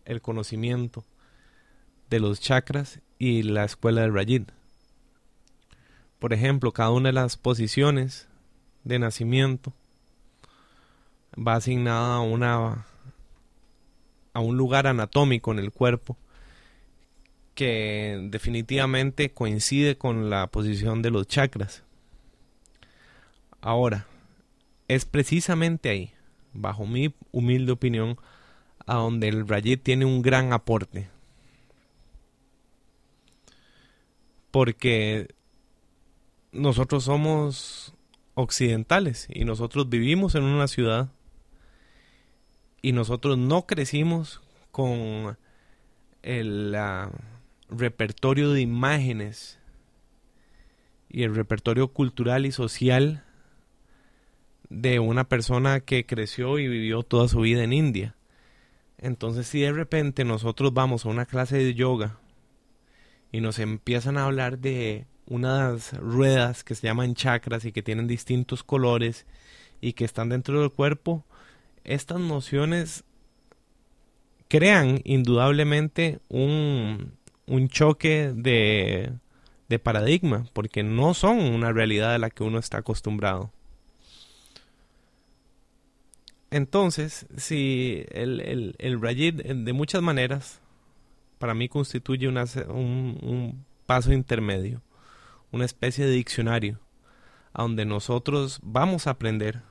el 0.05 0.21
conocimiento 0.21 1.05
de 2.09 2.19
los 2.19 2.39
chakras 2.39 2.99
y 3.17 3.43
la 3.43 3.63
escuela 3.63 4.01
del 4.01 4.13
Rajid. 4.13 4.43
Por 6.19 6.33
ejemplo, 6.33 6.71
cada 6.71 6.91
una 6.91 7.09
de 7.09 7.13
las 7.13 7.35
posiciones 7.35 8.27
de 8.83 8.99
nacimiento 8.99 9.73
va 11.35 11.55
asignada 11.55 12.15
a 12.15 12.21
una 12.21 12.85
a 14.33 14.39
un 14.39 14.57
lugar 14.57 14.87
anatómico 14.87 15.51
en 15.51 15.59
el 15.59 15.71
cuerpo 15.71 16.17
que 17.55 18.19
definitivamente 18.31 19.31
coincide 19.31 19.97
con 19.97 20.29
la 20.29 20.47
posición 20.47 21.01
de 21.01 21.11
los 21.11 21.27
chakras. 21.27 21.83
Ahora, 23.61 24.07
es 24.87 25.05
precisamente 25.05 25.89
ahí, 25.89 26.11
bajo 26.51 26.85
mi 26.85 27.13
humilde 27.31 27.71
opinión, 27.71 28.17
a 28.85 28.95
donde 28.95 29.29
el 29.29 29.47
Rayet 29.47 29.81
tiene 29.81 30.05
un 30.05 30.21
gran 30.21 30.51
aporte. 30.51 31.09
Porque 34.51 35.33
nosotros 36.51 37.03
somos 37.03 37.93
occidentales 38.35 39.27
y 39.29 39.45
nosotros 39.45 39.89
vivimos 39.89 40.35
en 40.35 40.43
una 40.43 40.67
ciudad 40.67 41.09
y 42.83 42.91
nosotros 42.91 43.37
no 43.37 43.65
crecimos 43.65 44.41
con 44.69 45.37
el 46.21 46.77
repertorio 47.69 48.51
de 48.51 48.61
imágenes 48.61 49.57
y 51.09 51.23
el 51.23 51.33
repertorio 51.33 51.87
cultural 51.87 52.45
y 52.45 52.51
social 52.51 53.23
de 54.69 54.99
una 54.99 55.23
persona 55.23 55.79
que 55.79 56.05
creció 56.05 56.59
y 56.59 56.67
vivió 56.67 57.03
toda 57.03 57.29
su 57.29 57.39
vida 57.39 57.63
en 57.63 57.71
India. 57.71 58.15
Entonces 58.97 59.47
si 59.47 59.61
de 59.61 59.71
repente 59.71 60.25
nosotros 60.25 60.73
vamos 60.73 61.05
a 61.05 61.09
una 61.09 61.25
clase 61.25 61.57
de 61.57 61.73
yoga 61.73 62.17
y 63.31 63.39
nos 63.39 63.59
empiezan 63.59 64.17
a 64.17 64.25
hablar 64.25 64.59
de 64.59 65.07
unas 65.25 65.93
ruedas 65.93 66.65
que 66.65 66.75
se 66.75 66.87
llaman 66.87 67.15
chakras 67.15 67.63
y 67.63 67.71
que 67.71 67.81
tienen 67.81 68.07
distintos 68.07 68.61
colores 68.61 69.25
y 69.79 69.93
que 69.93 70.03
están 70.03 70.27
dentro 70.27 70.59
del 70.59 70.71
cuerpo, 70.71 71.25
estas 71.83 72.19
nociones 72.19 73.03
crean 74.47 75.01
indudablemente 75.03 76.19
un, 76.29 77.13
un 77.47 77.67
choque 77.69 78.31
de, 78.35 79.13
de 79.69 79.79
paradigma, 79.79 80.45
porque 80.53 80.83
no 80.83 81.13
son 81.13 81.39
una 81.39 81.71
realidad 81.71 82.13
a 82.13 82.19
la 82.19 82.29
que 82.29 82.43
uno 82.43 82.59
está 82.59 82.77
acostumbrado. 82.77 83.51
Entonces, 86.51 87.25
si 87.35 88.05
el, 88.11 88.39
el, 88.41 88.75
el 88.77 89.01
Rajid 89.01 89.41
de 89.41 89.73
muchas 89.73 90.03
maneras 90.03 90.61
para 91.39 91.55
mí 91.55 91.67
constituye 91.67 92.27
una, 92.27 92.45
un, 92.67 93.17
un 93.21 93.65
paso 93.87 94.13
intermedio, 94.13 94.81
una 95.51 95.65
especie 95.65 96.05
de 96.05 96.11
diccionario, 96.11 96.79
a 97.53 97.63
donde 97.63 97.85
nosotros 97.85 98.59
vamos 98.61 99.07
a 99.07 99.11
aprender 99.11 99.61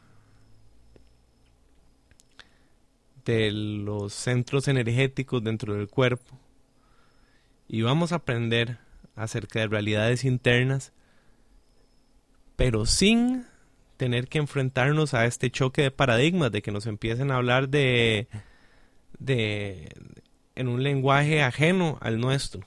de 3.24 3.50
los 3.52 4.12
centros 4.12 4.68
energéticos 4.68 5.42
dentro 5.42 5.74
del 5.74 5.88
cuerpo. 5.88 6.38
Y 7.68 7.82
vamos 7.82 8.12
a 8.12 8.16
aprender 8.16 8.78
acerca 9.16 9.60
de 9.60 9.68
realidades 9.68 10.24
internas, 10.24 10.92
pero 12.56 12.86
sin 12.86 13.46
tener 13.96 14.28
que 14.28 14.38
enfrentarnos 14.38 15.14
a 15.14 15.26
este 15.26 15.50
choque 15.50 15.82
de 15.82 15.90
paradigmas, 15.90 16.50
de 16.50 16.62
que 16.62 16.72
nos 16.72 16.86
empiecen 16.86 17.30
a 17.30 17.36
hablar 17.36 17.68
de, 17.68 18.26
de 19.18 19.88
en 20.54 20.68
un 20.68 20.82
lenguaje 20.82 21.42
ajeno 21.42 21.98
al 22.00 22.20
nuestro, 22.20 22.66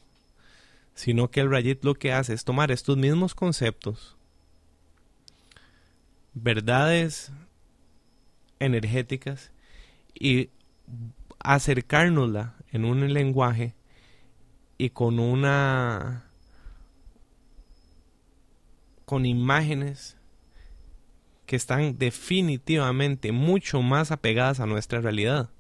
sino 0.94 1.30
que 1.30 1.42
el 1.42 1.52
Rayit 1.52 1.84
lo 1.84 1.96
que 1.96 2.14
hace 2.14 2.34
es 2.34 2.46
tomar 2.46 2.72
estos 2.72 2.98
mismos 2.98 3.36
conceptos, 3.36 4.16
verdades 6.34 7.32
energéticas 8.60 9.52
y 10.16 10.50
acercárnosla 11.40 12.56
en 12.72 12.86
un 12.86 13.14
lenguaje 13.14 13.76
y 14.78 14.90
con 14.90 15.20
una 15.20 16.26
con 19.06 19.26
imágenes 19.26 20.18
que 21.46 21.56
están 21.56 21.98
definitivamente 21.98 23.32
mucho 23.32 23.82
más 23.82 24.12
apegadas 24.12 24.60
a 24.60 24.66
nuestra 24.66 25.00
realidad. 25.00 25.52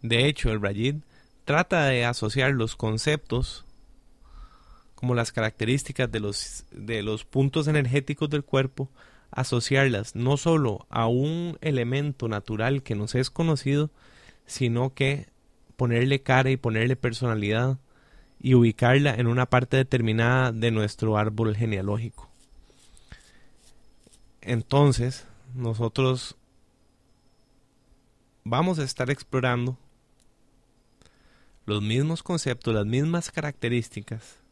De 0.00 0.26
hecho, 0.26 0.52
el 0.52 0.62
Rajid 0.62 0.96
trata 1.44 1.86
de 1.86 2.04
asociar 2.04 2.52
los 2.52 2.76
conceptos 2.76 3.64
como 4.94 5.16
las 5.16 5.32
características 5.32 6.10
de 6.12 6.20
los, 6.20 6.64
de 6.70 7.02
los 7.02 7.24
puntos 7.24 7.66
energéticos 7.66 8.30
del 8.30 8.44
cuerpo, 8.44 8.88
asociarlas 9.32 10.14
no 10.14 10.36
solo 10.36 10.86
a 10.90 11.06
un 11.08 11.58
elemento 11.60 12.28
natural 12.28 12.82
que 12.82 12.94
nos 12.94 13.14
es 13.14 13.30
conocido, 13.30 13.90
sino 14.46 14.94
que 14.94 15.26
ponerle 15.76 16.22
cara 16.22 16.50
y 16.50 16.56
ponerle 16.56 16.96
personalidad 16.96 17.78
y 18.40 18.54
ubicarla 18.54 19.14
en 19.14 19.26
una 19.26 19.46
parte 19.46 19.76
determinada 19.76 20.52
de 20.52 20.70
nuestro 20.70 21.16
árbol 21.16 21.56
genealógico. 21.56 22.28
Entonces, 24.40 25.26
nosotros 25.54 26.36
vamos 28.44 28.78
a 28.78 28.84
estar 28.84 29.10
explorando 29.10 29.78
los 31.64 31.80
mismos 31.80 32.22
conceptos, 32.22 32.74
las 32.74 32.86
mismas 32.86 33.30
características 33.30 34.42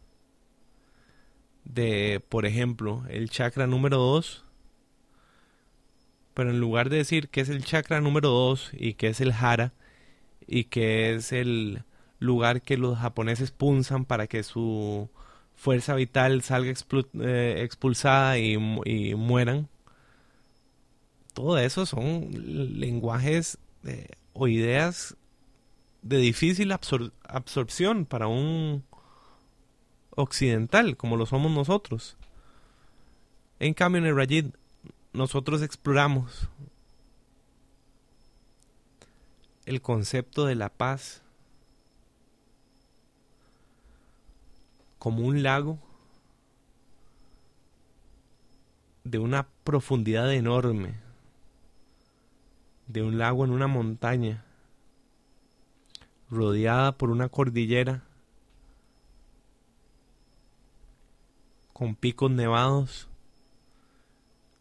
de, 1.65 2.23
por 2.29 2.47
ejemplo, 2.47 3.03
el 3.09 3.31
chakra 3.31 3.67
número 3.67 3.99
2, 3.99 4.45
pero 6.41 6.53
en 6.53 6.59
lugar 6.59 6.89
de 6.89 6.97
decir 6.97 7.29
que 7.29 7.43
es 7.43 7.51
el 7.51 7.67
chakra 7.67 8.01
número 8.01 8.31
2 8.31 8.71
y 8.73 8.95
que 8.95 9.09
es 9.09 9.21
el 9.21 9.31
hara 9.31 9.75
y 10.47 10.65
que 10.65 11.15
es 11.15 11.33
el 11.33 11.85
lugar 12.19 12.63
que 12.63 12.79
los 12.79 12.97
japoneses 12.97 13.51
punzan 13.51 14.07
para 14.07 14.27
que 14.27 14.43
su 14.43 15.11
fuerza 15.55 15.95
vital 15.95 16.41
salga 16.41 16.73
eh, 17.21 17.61
expulsada 17.63 18.39
y, 18.39 18.57
mueran, 18.57 19.69
todo 21.35 21.59
eso 21.59 21.85
son 21.85 22.31
lenguajes 22.33 23.59
eh, 23.85 24.09
o 24.33 24.49
ideas 24.49 25.19
de 26.01 26.17
difícil 26.17 26.73
absorción 26.73 28.07
para 28.07 28.29
un 28.29 28.83
occidental 30.09 30.97
como 30.97 31.19
lo 31.19 31.27
somos 31.27 31.53
nosotros. 31.53 32.17
En 33.59 33.75
cambio 33.75 33.99
en 33.99 34.07
el 34.07 34.17
Rajid 34.17 34.47
nosotros 35.13 35.63
exploramos 35.63 36.49
el 39.67 39.83
concepto 39.83 40.47
de 40.47 40.55
la 40.55 40.69
paz 40.69 41.23
como 44.99 45.27
un 45.27 45.43
lago 45.43 45.79
de 49.05 49.19
una 49.19 49.49
profundidad 49.65 50.33
enorme 50.33 50.95
de 52.93 53.05
un 53.05 53.19
lago 53.19 53.45
en 53.45 53.53
una 53.53 53.69
montaña, 53.69 54.45
rodeada 56.29 56.99
por 56.99 57.11
una 57.11 57.29
cordillera, 57.29 58.03
con 61.73 61.95
picos 61.95 62.33
nevados 62.33 63.10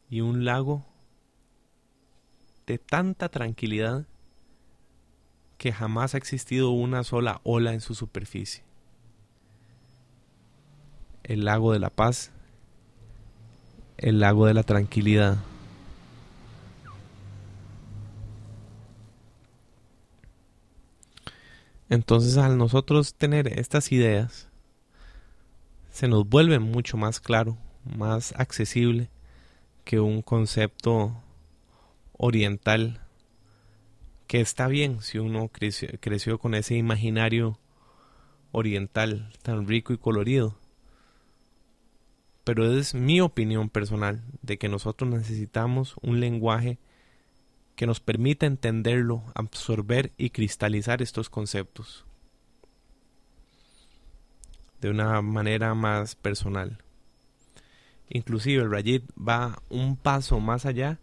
y 0.10 0.22
un 0.22 0.44
lago 0.44 0.86
de 2.66 2.78
tanta 2.78 3.30
tranquilidad 3.30 4.06
que 5.58 5.72
jamás 5.72 6.16
ha 6.16 6.18
existido 6.18 6.72
una 6.72 7.04
sola 7.04 7.42
ola 7.44 7.74
en 7.74 7.82
su 7.82 7.94
superficie. 7.94 8.64
El 11.24 11.46
lago 11.46 11.74
de 11.74 11.80
la 11.80 11.90
paz, 11.90 12.32
el 13.98 14.20
lago 14.20 14.46
de 14.48 14.54
la 14.54 14.64
tranquilidad. 14.64 15.38
Entonces 21.90 22.38
al 22.38 22.58
nosotros 22.58 23.16
tener 23.16 23.60
estas 23.60 23.92
ideas, 23.92 24.48
se 25.92 26.08
nos 26.08 26.28
vuelve 26.28 26.60
mucho 26.60 26.98
más 26.98 27.20
claro, 27.20 27.58
más 27.84 28.34
accesible 28.38 29.10
que 29.90 30.00
un 30.00 30.22
concepto 30.22 31.20
oriental 32.14 33.02
que 34.28 34.40
está 34.40 34.68
bien 34.68 35.02
si 35.02 35.18
uno 35.18 35.48
creció, 35.48 35.90
creció, 36.00 36.38
con 36.38 36.54
ese 36.54 36.76
imaginario 36.76 37.58
oriental 38.52 39.34
tan 39.42 39.68
rico 39.68 39.92
y 39.92 39.98
colorido. 39.98 40.60
Pero 42.44 42.72
es 42.72 42.94
mi 42.94 43.20
opinión 43.20 43.68
personal 43.68 44.22
de 44.44 44.60
que 44.60 44.70
nosotros 44.70 45.10
necesitamos 45.10 45.96
un 46.04 46.20
lenguaje 46.20 46.78
que 47.76 47.88
nos 47.88 48.00
permita 48.00 48.46
entenderlo, 48.46 49.24
absorber 49.34 50.12
y 50.18 50.30
cristalizar 50.30 51.02
estos 51.02 51.32
conceptos 51.32 52.06
de 54.82 54.92
una 54.92 55.20
manera 55.24 55.74
más 55.74 56.14
personal. 56.14 56.78
Inclusive 58.10 58.64
el 58.64 58.72
Rajid 58.72 59.04
va 59.16 59.62
un 59.70 59.96
paso 59.96 60.40
más 60.40 60.66
allá 60.66 61.00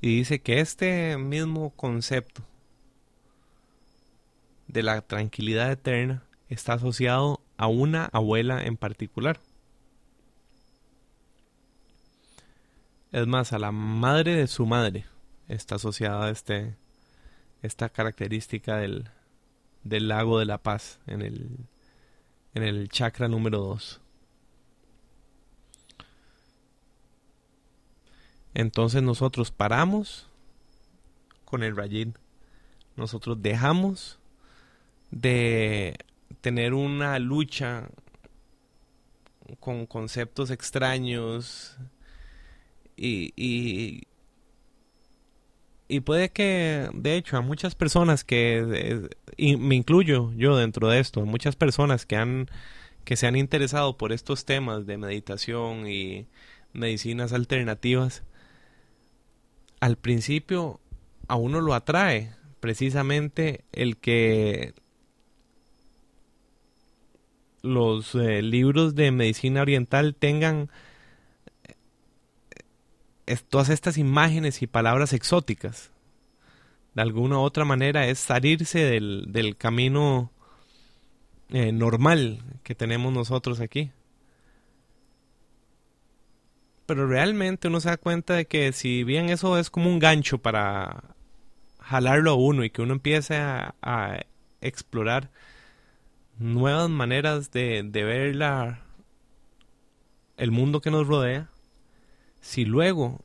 y 0.00 0.16
dice 0.16 0.40
que 0.40 0.60
este 0.60 1.16
mismo 1.16 1.70
concepto 1.70 2.42
de 4.66 4.82
la 4.82 5.00
tranquilidad 5.00 5.72
eterna 5.72 6.24
está 6.48 6.74
asociado 6.74 7.40
a 7.56 7.66
una 7.68 8.06
abuela 8.06 8.62
en 8.62 8.76
particular. 8.76 9.40
Es 13.10 13.26
más, 13.26 13.52
a 13.52 13.58
la 13.58 13.72
madre 13.72 14.34
de 14.34 14.46
su 14.46 14.66
madre 14.66 15.06
está 15.48 15.76
asociada 15.76 16.30
este, 16.30 16.76
esta 17.62 17.88
característica 17.88 18.76
del, 18.76 19.08
del 19.82 20.08
lago 20.08 20.38
de 20.38 20.44
la 20.44 20.58
paz 20.58 21.00
en 21.06 21.22
el, 21.22 21.48
en 22.54 22.62
el 22.62 22.88
chakra 22.88 23.28
número 23.28 23.58
2. 23.60 24.00
Entonces 28.54 29.02
nosotros 29.02 29.50
paramos 29.50 30.28
con 31.44 31.62
el 31.62 31.76
rayín. 31.76 32.14
Nosotros 32.96 33.40
dejamos 33.40 34.18
de 35.10 35.96
tener 36.40 36.74
una 36.74 37.18
lucha 37.18 37.88
con 39.60 39.86
conceptos 39.86 40.50
extraños 40.50 41.76
y, 42.96 43.32
y, 43.36 44.02
y 45.88 46.00
puede 46.00 46.30
que, 46.30 46.90
de 46.92 47.16
hecho, 47.16 47.36
a 47.36 47.40
muchas 47.40 47.74
personas 47.74 48.24
que, 48.24 49.08
y 49.36 49.56
me 49.56 49.74
incluyo 49.74 50.32
yo 50.36 50.56
dentro 50.56 50.88
de 50.88 51.00
esto, 51.00 51.24
muchas 51.24 51.56
personas 51.56 52.04
que 52.04 52.16
han, 52.16 52.50
que 53.04 53.16
se 53.16 53.26
han 53.26 53.36
interesado 53.36 53.96
por 53.96 54.12
estos 54.12 54.44
temas 54.44 54.84
de 54.86 54.98
meditación 54.98 55.88
y 55.88 56.26
medicinas 56.72 57.32
alternativas, 57.32 58.22
al 59.80 59.96
principio 59.96 60.80
a 61.28 61.36
uno 61.36 61.60
lo 61.60 61.74
atrae 61.74 62.32
precisamente 62.60 63.64
el 63.72 63.96
que 63.98 64.74
los 67.62 68.14
eh, 68.14 68.42
libros 68.42 68.94
de 68.94 69.10
medicina 69.10 69.62
oriental 69.62 70.14
tengan 70.14 70.70
eh, 73.26 73.36
todas 73.48 73.68
estas 73.68 73.98
imágenes 73.98 74.62
y 74.62 74.66
palabras 74.66 75.12
exóticas. 75.12 75.90
De 76.94 77.02
alguna 77.02 77.38
u 77.38 77.42
otra 77.42 77.64
manera 77.64 78.06
es 78.06 78.18
salirse 78.18 78.80
del, 78.80 79.26
del 79.28 79.56
camino 79.56 80.32
eh, 81.50 81.72
normal 81.72 82.42
que 82.62 82.74
tenemos 82.74 83.12
nosotros 83.12 83.60
aquí. 83.60 83.90
Pero 86.88 87.06
realmente 87.06 87.68
uno 87.68 87.80
se 87.80 87.90
da 87.90 87.98
cuenta 87.98 88.32
de 88.32 88.46
que 88.46 88.72
si 88.72 89.04
bien 89.04 89.28
eso 89.28 89.58
es 89.58 89.68
como 89.68 89.90
un 89.90 89.98
gancho 89.98 90.38
para 90.38 91.04
jalarlo 91.80 92.30
a 92.30 92.34
uno 92.34 92.64
y 92.64 92.70
que 92.70 92.80
uno 92.80 92.94
empiece 92.94 93.36
a, 93.36 94.24
explorar 94.62 95.30
nuevas 96.38 96.88
maneras 96.88 97.50
de, 97.50 97.82
de 97.84 98.04
ver 98.04 98.36
la, 98.36 98.80
el 100.38 100.50
mundo 100.50 100.80
que 100.80 100.90
nos 100.90 101.06
rodea, 101.06 101.50
si 102.40 102.64
luego 102.64 103.20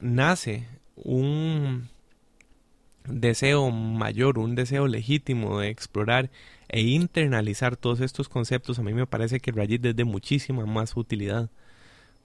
nace 0.00 0.66
un 0.96 1.90
deseo 3.06 3.70
mayor, 3.70 4.38
un 4.38 4.54
deseo 4.54 4.88
legítimo 4.88 5.60
de 5.60 5.68
explorar 5.68 6.30
e 6.68 6.80
internalizar 6.80 7.76
todos 7.76 8.00
estos 8.00 8.30
conceptos, 8.30 8.78
a 8.78 8.82
mí 8.82 8.94
me 8.94 9.06
parece 9.06 9.40
que 9.40 9.52
Rajit 9.52 9.84
es 9.84 9.94
de 9.94 10.04
muchísima 10.04 10.64
más 10.64 10.96
utilidad, 10.96 11.50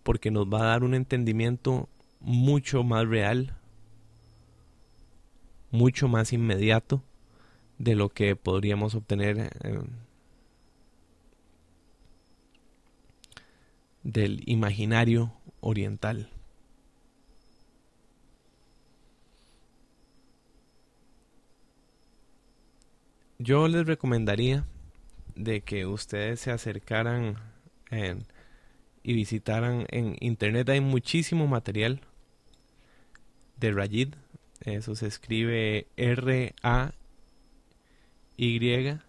porque 0.04 0.32
nos 0.32 0.48
va 0.48 0.62
a 0.62 0.66
dar 0.66 0.84
un 0.84 0.94
entendimiento 0.94 1.90
mucho 2.20 2.84
más 2.84 3.08
real, 3.08 3.56
mucho 5.72 6.08
más 6.08 6.34
inmediato 6.34 7.04
de 7.78 7.96
lo 7.96 8.10
que 8.10 8.36
podríamos 8.36 8.96
obtener 8.96 9.52
del 14.04 14.44
imaginario 14.46 15.34
oriental. 15.62 16.30
Yo 23.38 23.70
les 23.70 23.88
recomendaría 23.88 24.66
de 25.36 25.62
que 25.62 25.86
ustedes 25.86 26.42
se 26.42 26.52
acercaran 26.52 27.38
y 29.10 29.14
visitaran 29.16 29.88
en 29.90 30.18
internet. 30.20 30.70
Hay 30.70 30.82
muchísimo 30.82 31.48
material 31.48 32.00
de 33.58 33.72
Rajid 33.72 34.14
eso 34.62 34.94
se 34.94 35.08
escribe 35.08 35.88
R 35.98 36.54
A 36.62 36.94
Y. 38.38 39.00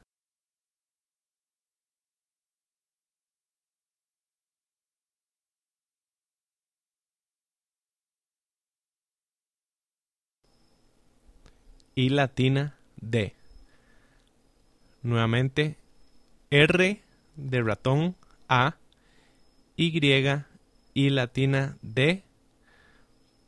Y 11.94 12.08
latina 12.08 12.74
D. 12.96 13.34
Nuevamente 15.02 15.76
R 16.50 17.02
de 17.36 17.62
ratón 17.62 18.16
A 18.48 18.79
Y 19.82 19.98
y 20.92 21.08
latina 21.08 21.78
D 21.80 22.22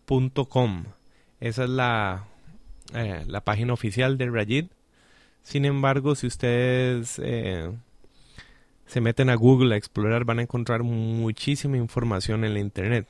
punto 0.06 0.48
com. 0.48 0.84
Esa 1.40 1.64
es 1.64 1.68
la, 1.68 2.24
eh, 2.94 3.22
la 3.26 3.42
página 3.42 3.74
oficial 3.74 4.16
de 4.16 4.30
Rajid. 4.30 4.64
Sin 5.42 5.66
embargo, 5.66 6.14
si 6.14 6.26
ustedes 6.26 7.20
eh, 7.22 7.70
se 8.86 9.00
meten 9.02 9.28
a 9.28 9.34
Google 9.34 9.74
a 9.74 9.76
explorar, 9.76 10.24
van 10.24 10.38
a 10.38 10.42
encontrar 10.42 10.84
muchísima 10.84 11.76
información 11.76 12.46
en 12.46 12.54
la 12.54 12.60
internet. 12.60 13.06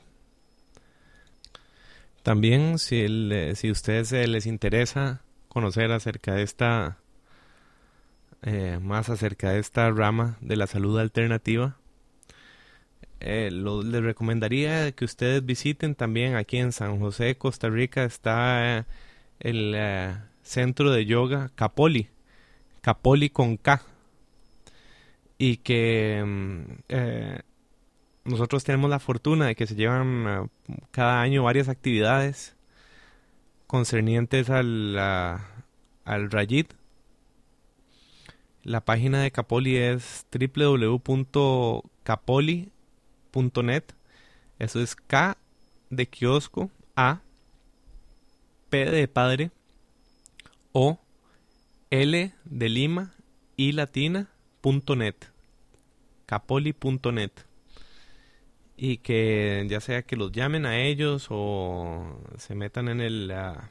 También, 2.23 2.77
si, 2.77 3.07
si 3.55 3.69
a 3.69 3.71
ustedes 3.71 4.11
les 4.11 4.45
interesa 4.45 5.21
conocer 5.47 5.93
acerca 5.93 6.33
de 6.33 6.43
esta, 6.43 6.97
eh, 8.41 8.79
más 8.81 9.07
acerca 9.07 9.51
de 9.51 9.59
esta 9.59 9.89
rama 9.91 10.37
de 10.41 10.57
la 10.57 10.67
salud 10.67 10.99
alternativa, 10.99 11.77
eh, 13.23 13.49
les 13.51 14.03
recomendaría 14.03 14.91
que 14.91 15.05
ustedes 15.05 15.45
visiten 15.45 15.95
también 15.95 16.35
aquí 16.35 16.57
en 16.57 16.71
San 16.71 16.99
José, 16.99 17.37
Costa 17.37 17.69
Rica, 17.69 18.03
está 18.03 18.85
el 19.39 19.73
eh, 19.75 20.15
centro 20.43 20.91
de 20.91 21.05
yoga 21.05 21.49
Capoli, 21.55 22.09
Capoli 22.81 23.29
con 23.29 23.57
K, 23.57 23.81
y 25.37 25.57
que 25.57 26.23
mm, 26.25 26.63
nosotros 28.25 28.63
tenemos 28.63 28.89
la 28.89 28.99
fortuna 28.99 29.47
de 29.47 29.55
que 29.55 29.67
se 29.67 29.75
llevan 29.75 30.49
cada 30.91 31.21
año 31.21 31.43
varias 31.43 31.69
actividades 31.69 32.55
concernientes 33.67 34.49
al, 34.49 34.97
al 34.97 36.31
Rayid. 36.31 36.67
La 38.63 38.85
página 38.85 39.21
de 39.21 39.31
Capoli 39.31 39.75
es 39.75 40.25
www.capoli.net. 43.33 43.83
Eso 44.59 44.79
es 44.79 44.95
K 44.95 45.37
de 45.89 46.07
kiosco, 46.07 46.69
A, 46.95 47.21
P 48.69 48.85
de 48.85 49.07
padre, 49.07 49.51
O, 50.71 50.99
L 51.89 52.33
de 52.45 52.69
Lima 52.69 53.13
y 53.57 53.71
latina, 53.73 54.29
net. 54.95 55.31
Capoli.net 56.25 57.31
y 58.75 58.97
que 58.97 59.65
ya 59.69 59.79
sea 59.79 60.01
que 60.01 60.15
los 60.15 60.31
llamen 60.31 60.65
a 60.65 60.79
ellos 60.79 61.27
o 61.29 62.19
se 62.37 62.55
metan 62.55 62.87
en 62.87 63.01
el 63.01 63.31
ah, 63.31 63.69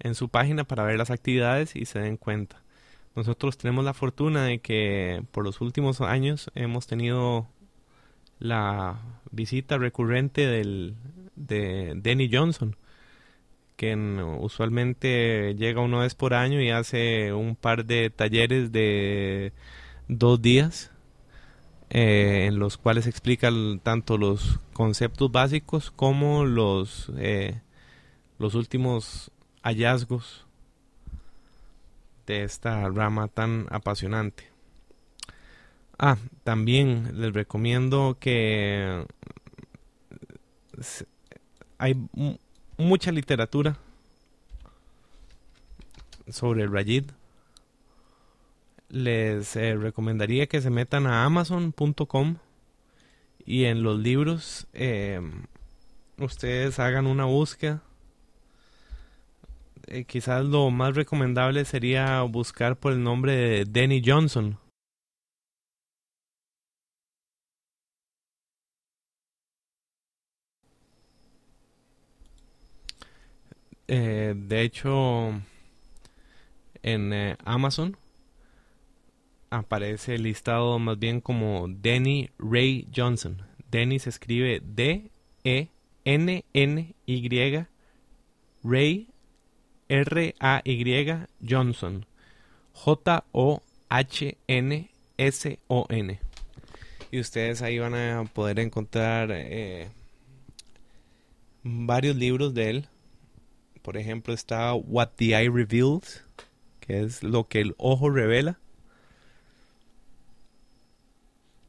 en 0.00 0.14
su 0.16 0.28
página 0.28 0.64
para 0.64 0.82
ver 0.82 0.98
las 0.98 1.10
actividades 1.10 1.76
y 1.76 1.84
se 1.84 2.00
den 2.00 2.16
cuenta. 2.16 2.62
Nosotros 3.14 3.56
tenemos 3.56 3.84
la 3.84 3.94
fortuna 3.94 4.44
de 4.44 4.58
que 4.58 5.22
por 5.30 5.44
los 5.44 5.60
últimos 5.62 6.00
años 6.02 6.50
hemos 6.54 6.86
tenido 6.86 7.48
la 8.38 9.00
visita 9.30 9.78
recurrente 9.78 10.46
del, 10.46 10.96
de 11.34 11.94
Denny 11.96 12.30
Johnson, 12.32 12.76
que 13.76 13.94
usualmente 14.38 15.54
llega 15.54 15.80
una 15.80 16.00
vez 16.00 16.14
por 16.14 16.34
año 16.34 16.60
y 16.60 16.70
hace 16.70 17.32
un 17.32 17.56
par 17.56 17.84
de 17.84 18.10
talleres 18.10 18.72
de 18.72 19.52
dos 20.08 20.40
días 20.40 20.90
eh, 21.90 22.46
en 22.48 22.58
los 22.58 22.78
cuales 22.78 23.06
explica 23.06 23.50
tanto 23.82 24.18
los 24.18 24.58
conceptos 24.72 25.30
básicos 25.30 25.90
como 25.90 26.44
los, 26.44 27.12
eh, 27.16 27.60
los 28.38 28.54
últimos 28.54 29.30
hallazgos 29.62 30.46
de 32.26 32.42
esta 32.42 32.88
rama 32.88 33.28
tan 33.28 33.66
apasionante. 33.70 34.55
Ah, 35.98 36.16
también 36.44 37.20
les 37.20 37.32
recomiendo 37.32 38.18
que 38.20 39.06
hay 41.78 41.96
mucha 42.76 43.12
literatura 43.12 43.78
sobre 46.28 46.64
el 46.64 46.72
Rajid 46.72 47.06
les 48.88 49.56
eh, 49.56 49.76
recomendaría 49.76 50.46
que 50.46 50.60
se 50.60 50.70
metan 50.70 51.06
a 51.06 51.24
amazon.com 51.24 52.36
y 53.44 53.64
en 53.64 53.82
los 53.82 53.98
libros 53.98 54.66
eh, 54.72 55.20
ustedes 56.18 56.78
hagan 56.78 57.06
una 57.06 57.24
búsqueda. 57.24 57.82
Eh, 59.86 60.04
quizás 60.04 60.44
lo 60.44 60.70
más 60.70 60.96
recomendable 60.96 61.64
sería 61.64 62.22
buscar 62.22 62.76
por 62.76 62.92
el 62.92 63.02
nombre 63.02 63.36
de 63.36 63.64
Denny 63.64 64.02
Johnson. 64.04 64.58
De 73.88 74.62
hecho, 74.62 75.40
en 76.82 77.36
Amazon 77.44 77.96
aparece 79.50 80.18
listado 80.18 80.78
más 80.78 80.98
bien 80.98 81.20
como 81.20 81.66
Denny 81.68 82.30
Ray 82.38 82.88
Johnson. 82.94 83.42
Denny 83.70 83.98
se 83.98 84.10
escribe 84.10 84.60
D-E-N-N-Y, 84.64 85.66
Ray, 88.62 89.08
R-A-Y, 89.88 91.26
Johnson, 91.48 92.06
J-O-H-N-S-O-N. 92.72 93.60
Y 97.12 97.20
ustedes 97.20 97.62
ahí 97.62 97.78
van 97.78 97.94
a 97.94 98.24
poder 98.24 98.58
encontrar 98.58 99.30
eh, 99.32 99.88
varios 101.62 102.16
libros 102.16 102.52
de 102.54 102.70
él. 102.70 102.88
Por 103.86 103.96
ejemplo, 103.96 104.34
está 104.34 104.74
What 104.74 105.10
the 105.14 105.26
Eye 105.26 105.48
Reveals, 105.48 106.24
que 106.80 107.04
es 107.04 107.22
lo 107.22 107.46
que 107.46 107.60
el 107.60 107.76
ojo 107.78 108.10
revela. 108.10 108.58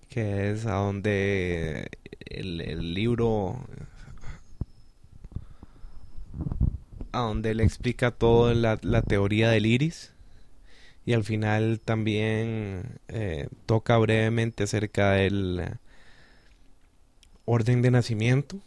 Que 0.09 0.49
es 0.49 0.65
a 0.65 0.77
donde 0.77 1.91
el, 2.25 2.95
libro 2.95 3.59
a 7.11 7.19
donde 7.19 7.51
él 7.51 7.59
explica 7.59 8.09
toda 8.09 8.55
la, 8.55 8.79
la 8.81 9.03
teoría 9.03 9.51
del 9.51 9.67
iris 9.67 10.11
y 11.05 11.13
al 11.13 11.23
final 11.23 11.79
también 11.79 12.99
eh, 13.09 13.47
toca 13.67 13.95
brevemente 13.99 14.63
acerca 14.63 15.11
del 15.11 15.59
eh, 15.59 15.75
orden 17.45 17.83
de 17.83 17.91
nacimiento. 17.91 18.59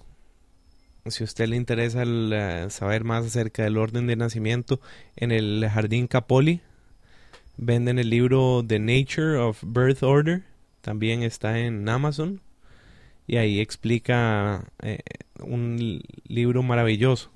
Si 1.06 1.22
a 1.22 1.24
usted 1.24 1.48
le 1.48 1.56
interesa 1.56 2.02
eh, 2.04 2.66
saber 2.70 3.04
más 3.04 3.24
acerca 3.24 3.62
del 3.64 3.78
orden 3.78 4.06
de 4.06 4.16
nacimiento, 4.16 4.80
en 5.16 5.32
el 5.32 5.66
Jardín 5.68 6.06
Capoli 6.06 6.60
venden 7.56 7.98
el 7.98 8.10
libro 8.10 8.62
The 8.66 8.78
Nature 8.78 9.36
of 9.38 9.62
Birth 9.66 10.02
Order, 10.02 10.44
también 10.82 11.22
está 11.22 11.58
en 11.58 11.88
Amazon 11.88 12.40
y 13.26 13.36
ahí 13.36 13.60
explica 13.60 14.64
eh, 14.82 15.00
un 15.40 16.02
libro 16.26 16.62
maravilloso 16.62 17.30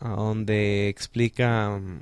donde 0.00 0.88
explica 0.88 1.70
mm, 1.78 2.00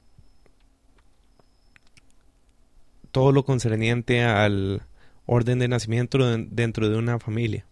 todo 3.12 3.30
lo 3.30 3.44
concerniente 3.44 4.22
al 4.24 4.82
orden 5.26 5.58
de 5.58 5.68
nacimiento 5.68 6.18
de- 6.18 6.46
dentro 6.50 6.88
de 6.88 6.96
una 6.96 7.18
familia. 7.18 7.64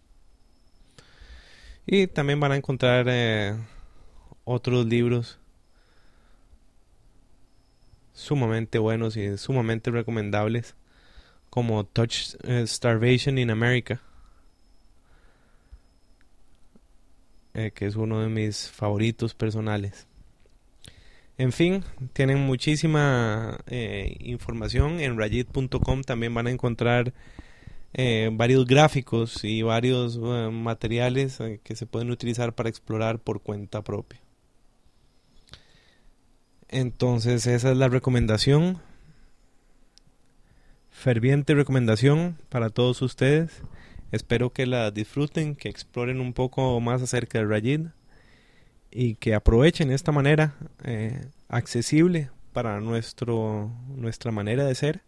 Y 1.85 2.07
también 2.07 2.39
van 2.39 2.51
a 2.51 2.55
encontrar 2.55 3.07
eh, 3.09 3.55
otros 4.43 4.85
libros 4.85 5.39
sumamente 8.13 8.77
buenos 8.77 9.17
y 9.17 9.37
sumamente 9.37 9.89
recomendables 9.89 10.75
como 11.49 11.83
Touch 11.85 12.35
eh, 12.43 12.65
Starvation 12.67 13.37
in 13.37 13.49
America, 13.49 13.99
eh, 17.53 17.71
que 17.71 17.87
es 17.87 17.95
uno 17.95 18.21
de 18.21 18.29
mis 18.29 18.69
favoritos 18.69 19.33
personales. 19.33 20.07
En 21.37 21.51
fin, 21.51 21.83
tienen 22.13 22.39
muchísima 22.39 23.57
información 24.19 24.99
en 24.99 25.17
rayit.com. 25.17 26.03
También 26.03 26.35
van 26.35 26.45
a 26.45 26.51
encontrar 26.51 27.13
eh, 27.93 28.29
varios 28.31 28.65
gráficos 28.65 29.43
y 29.43 29.63
varios 29.63 30.17
eh, 30.21 30.49
materiales 30.51 31.39
eh, 31.41 31.59
que 31.61 31.75
se 31.75 31.85
pueden 31.85 32.09
utilizar 32.09 32.53
para 32.53 32.69
explorar 32.69 33.19
por 33.19 33.41
cuenta 33.41 33.83
propia. 33.83 34.21
Entonces, 36.69 37.47
esa 37.47 37.71
es 37.71 37.77
la 37.77 37.89
recomendación. 37.89 38.79
Ferviente 40.89 41.53
recomendación 41.53 42.37
para 42.47 42.69
todos 42.69 43.01
ustedes. 43.01 43.61
Espero 44.13 44.53
que 44.53 44.65
la 44.65 44.91
disfruten, 44.91 45.55
que 45.55 45.67
exploren 45.67 46.21
un 46.21 46.33
poco 46.33 46.79
más 46.79 47.01
acerca 47.01 47.39
de 47.39 47.45
Rayid 47.45 47.87
y 48.89 49.15
que 49.15 49.35
aprovechen 49.35 49.91
esta 49.91 50.11
manera 50.11 50.55
accesible 51.47 52.29
para 52.51 52.81
nuestro 52.81 53.71
nuestra 53.95 54.31
manera 54.31 54.65
de 54.65 54.75
ser 54.75 55.01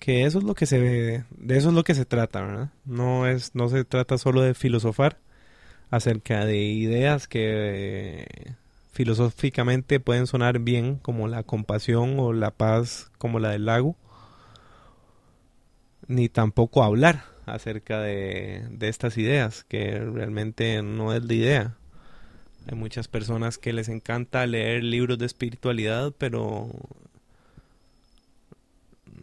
que 0.00 0.24
eso 0.24 0.38
es 0.38 0.44
lo 0.44 0.54
que 0.54 0.66
se 0.66 0.80
ve, 0.80 1.24
de 1.30 1.56
eso 1.56 1.68
es 1.68 1.74
lo 1.74 1.84
que 1.84 1.94
se 1.94 2.04
trata 2.04 2.40
verdad 2.40 2.70
no 2.84 3.28
es 3.28 3.54
no 3.54 3.68
se 3.68 3.84
trata 3.84 4.18
solo 4.18 4.40
de 4.42 4.54
filosofar 4.54 5.18
acerca 5.90 6.44
de 6.44 6.58
ideas 6.58 7.28
que 7.28 8.24
eh, 8.24 8.54
filosóficamente 8.92 10.00
pueden 10.00 10.26
sonar 10.26 10.58
bien 10.58 10.96
como 10.96 11.28
la 11.28 11.44
compasión 11.44 12.18
o 12.18 12.32
la 12.32 12.50
paz 12.50 13.12
como 13.18 13.38
la 13.38 13.50
del 13.50 13.66
lago 13.66 13.96
ni 16.08 16.28
tampoco 16.28 16.82
hablar 16.82 17.22
acerca 17.46 18.00
de, 18.00 18.66
de 18.70 18.88
estas 18.88 19.16
ideas, 19.16 19.64
que 19.64 19.98
realmente 19.98 20.82
no 20.82 21.14
es 21.14 21.24
la 21.24 21.34
idea. 21.34 21.76
Hay 22.68 22.76
muchas 22.76 23.08
personas 23.08 23.58
que 23.58 23.72
les 23.72 23.88
encanta 23.88 24.46
leer 24.46 24.82
libros 24.82 25.18
de 25.18 25.26
espiritualidad, 25.26 26.12
pero 26.18 26.68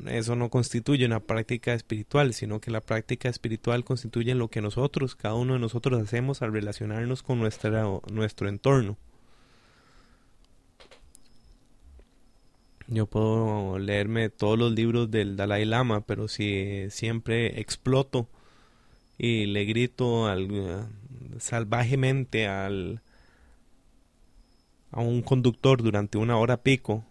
eso 0.06 0.36
no 0.36 0.50
constituye 0.50 1.06
una 1.06 1.20
práctica 1.20 1.74
espiritual, 1.74 2.34
sino 2.34 2.62
que 2.62 2.72
la 2.72 2.82
práctica 2.82 3.30
espiritual 3.30 3.84
constituye 3.84 4.36
lo 4.36 4.50
que 4.50 4.62
nosotros, 4.62 5.16
cada 5.16 5.36
uno 5.36 5.54
de 5.54 5.60
nosotros 5.60 6.02
hacemos 6.02 6.42
al 6.42 6.54
relacionarnos 6.54 7.24
con 7.24 7.40
nuestra, 7.40 7.84
nuestro 8.12 8.50
entorno. 8.50 8.98
Yo 12.88 13.06
puedo 13.06 13.80
leerme 13.80 14.30
todos 14.30 14.58
los 14.58 14.72
libros 14.72 15.12
del 15.12 15.36
Dalai 15.36 15.66
Lama, 15.66 16.02
pero 16.02 16.30
si 16.30 16.86
siempre 16.90 17.60
exploto 17.60 18.30
y 19.18 19.46
le 19.48 19.66
grito 19.66 20.28
al, 20.28 20.88
salvajemente 21.40 22.48
al, 22.48 23.02
a 24.92 25.02
un 25.02 25.22
conductor 25.22 25.84
durante 25.84 26.18
una 26.18 26.38
hora 26.38 26.58
pico, 26.58 27.04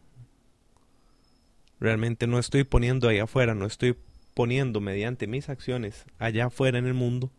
realmente 1.80 2.26
no 2.26 2.38
estoy 2.38 2.64
poniendo 2.64 3.08
ahí 3.08 3.18
afuera, 3.18 3.54
no 3.54 3.66
estoy 3.66 3.96
poniendo 4.34 4.80
mediante 4.80 5.26
mis 5.26 5.48
acciones 5.48 6.04
allá 6.18 6.46
afuera 6.46 6.78
en 6.78 6.86
el 6.86 6.94
mundo 6.94 7.30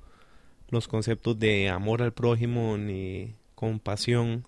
los 0.70 0.88
conceptos 0.88 1.40
de 1.40 1.70
amor 1.70 2.02
al 2.02 2.14
prójimo, 2.14 2.78
ni 2.78 3.36
compasión, 3.56 4.46